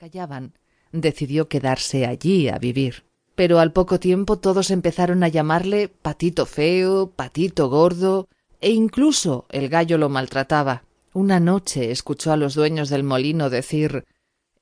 [0.00, 0.54] callaban,
[0.92, 3.04] decidió quedarse allí a vivir.
[3.34, 8.26] Pero al poco tiempo todos empezaron a llamarle patito feo, patito gordo,
[8.62, 10.84] e incluso el gallo lo maltrataba.
[11.12, 14.06] Una noche escuchó a los dueños del molino decir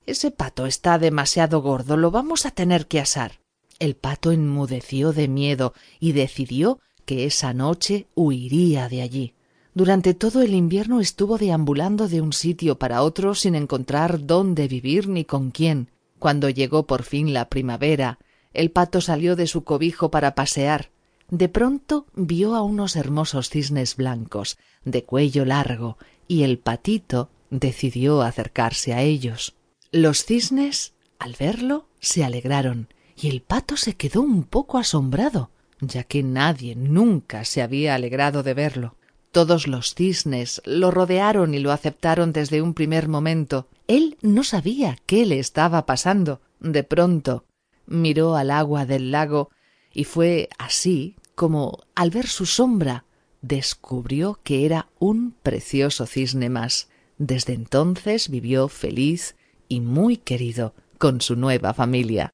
[0.05, 3.39] Ese pato está demasiado gordo, lo vamos a tener que asar.
[3.79, 9.33] El pato enmudeció de miedo y decidió que esa noche huiría de allí.
[9.73, 15.07] Durante todo el invierno estuvo deambulando de un sitio para otro sin encontrar dónde vivir
[15.07, 15.91] ni con quién.
[16.17, 18.19] Cuando llegó por fin la primavera,
[18.53, 20.89] el pato salió de su cobijo para pasear.
[21.29, 28.21] De pronto vio a unos hermosos cisnes blancos, de cuello largo, y el patito decidió
[28.21, 29.55] acercarse a ellos.
[29.91, 36.03] Los cisnes, al verlo, se alegraron, y el pato se quedó un poco asombrado, ya
[36.03, 38.95] que nadie nunca se había alegrado de verlo.
[39.31, 43.67] Todos los cisnes lo rodearon y lo aceptaron desde un primer momento.
[43.87, 46.41] Él no sabía qué le estaba pasando.
[46.59, 47.45] De pronto
[47.85, 49.49] miró al agua del lago
[49.93, 53.05] y fue así como, al ver su sombra,
[53.41, 56.89] descubrió que era un precioso cisne más.
[57.17, 59.35] Desde entonces vivió feliz
[59.67, 62.31] y muy querido con su nueva familia.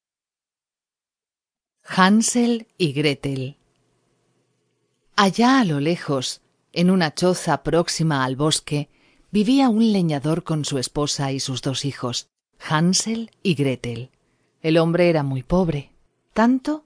[1.83, 3.57] Hansel y Gretel
[5.15, 6.41] Allá a lo lejos,
[6.75, 8.89] en una choza próxima al bosque,
[9.31, 14.11] vivía un leñador con su esposa y sus dos hijos, Hansel y Gretel.
[14.61, 15.91] El hombre era muy pobre,
[16.33, 16.85] tanto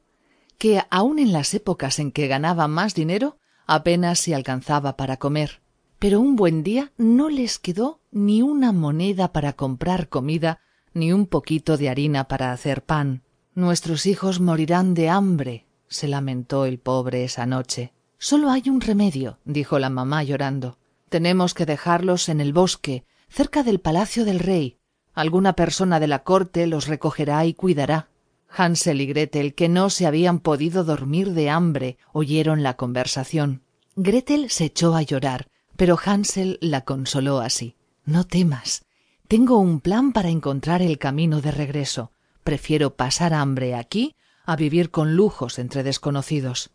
[0.60, 5.62] que aun en las épocas en que ganaba más dinero apenas se alcanzaba para comer.
[5.98, 10.62] Pero un buen día no les quedó ni una moneda para comprar comida,
[10.94, 13.24] ni un poquito de harina para hacer pan.
[13.56, 17.94] Nuestros hijos morirán de hambre, se lamentó el pobre esa noche.
[18.22, 20.78] Solo hay un remedio, dijo la mamá llorando.
[21.08, 24.78] Tenemos que dejarlos en el bosque, cerca del palacio del rey.
[25.14, 28.10] Alguna persona de la corte los recogerá y cuidará.
[28.50, 33.64] Hansel y Gretel, que no se habían podido dormir de hambre, oyeron la conversación.
[33.96, 35.48] Gretel se echó a llorar,
[35.78, 37.76] pero Hansel la consoló así.
[38.04, 38.84] No temas.
[39.30, 42.12] Tengo un plan para encontrar el camino de regreso.
[42.44, 44.16] Prefiero pasar hambre aquí
[44.46, 46.72] a vivir con lujos entre desconocidos.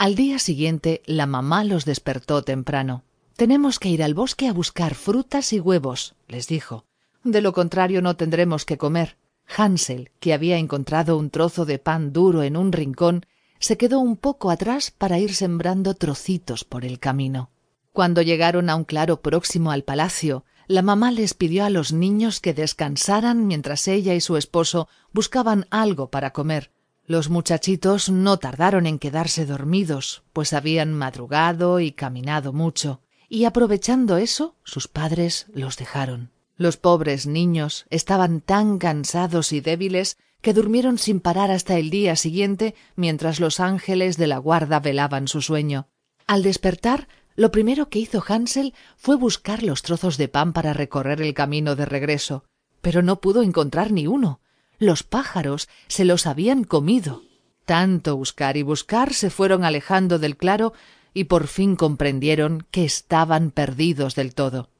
[0.00, 3.04] Al día siguiente la mamá los despertó temprano.
[3.36, 6.86] Tenemos que ir al bosque a buscar frutas y huevos, les dijo.
[7.22, 9.18] De lo contrario no tendremos que comer.
[9.46, 13.26] Hansel, que había encontrado un trozo de pan duro en un rincón,
[13.58, 17.50] se quedó un poco atrás para ir sembrando trocitos por el camino.
[17.92, 22.40] Cuando llegaron a un claro próximo al palacio, la mamá les pidió a los niños
[22.40, 26.70] que descansaran mientras ella y su esposo buscaban algo para comer.
[27.10, 34.16] Los muchachitos no tardaron en quedarse dormidos, pues habían madrugado y caminado mucho, y aprovechando
[34.16, 36.30] eso, sus padres los dejaron.
[36.56, 42.14] Los pobres niños estaban tan cansados y débiles que durmieron sin parar hasta el día
[42.14, 45.88] siguiente mientras los ángeles de la guarda velaban su sueño.
[46.28, 51.20] Al despertar, lo primero que hizo Hansel fue buscar los trozos de pan para recorrer
[51.22, 52.44] el camino de regreso,
[52.80, 54.39] pero no pudo encontrar ni uno.
[54.80, 57.22] Los pájaros se los habían comido.
[57.66, 60.72] Tanto buscar y buscar se fueron alejando del claro
[61.12, 64.70] y por fin comprendieron que estaban perdidos del todo.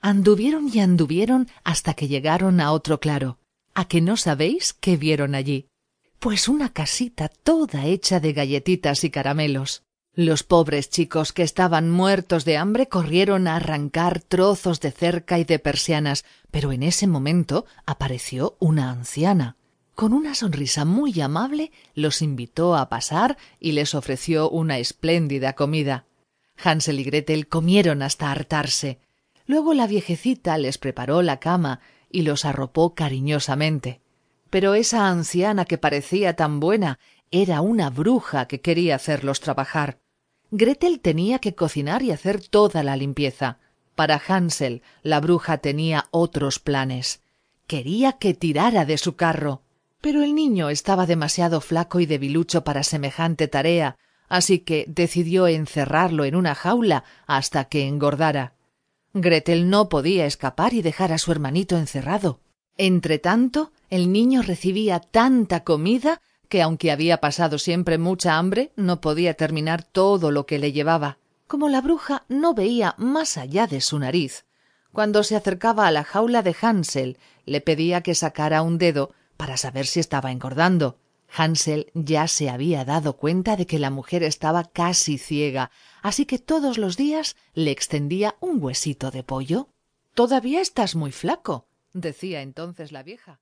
[0.00, 3.38] Anduvieron y anduvieron hasta que llegaron a otro claro.
[3.74, 5.68] ¿A que no sabéis qué vieron allí?
[6.18, 9.82] Pues una casita toda hecha de galletitas y caramelos.
[10.14, 15.44] Los pobres chicos que estaban muertos de hambre corrieron a arrancar trozos de cerca y
[15.44, 19.56] de persianas, pero en ese momento apareció una anciana.
[19.94, 26.06] Con una sonrisa muy amable los invitó a pasar y les ofreció una espléndida comida.
[26.56, 28.98] Hansel y Gretel comieron hasta hartarse.
[29.46, 34.00] Luego la viejecita les preparó la cama y los arropó cariñosamente.
[34.50, 36.98] Pero esa anciana que parecía tan buena
[37.30, 40.00] era una bruja que quería hacerlos trabajar.
[40.50, 43.58] Gretel tenía que cocinar y hacer toda la limpieza.
[43.94, 47.22] Para Hansel la bruja tenía otros planes.
[47.66, 49.62] Quería que tirara de su carro.
[50.00, 53.96] Pero el niño estaba demasiado flaco y debilucho para semejante tarea,
[54.28, 58.54] así que decidió encerrarlo en una jaula hasta que engordara.
[59.12, 62.40] Gretel no podía escapar y dejar a su hermanito encerrado.
[62.76, 69.32] Entretanto, el niño recibía tanta comida que aunque había pasado siempre mucha hambre, no podía
[69.34, 71.16] terminar todo lo que le llevaba.
[71.46, 74.44] Como la bruja no veía más allá de su nariz,
[74.92, 79.56] cuando se acercaba a la jaula de Hansel, le pedía que sacara un dedo para
[79.56, 80.98] saber si estaba engordando.
[81.32, 85.70] Hansel ya se había dado cuenta de que la mujer estaba casi ciega,
[86.02, 89.68] así que todos los días le extendía un huesito de pollo.
[90.14, 93.40] Todavía estás muy flaco, decía entonces la vieja.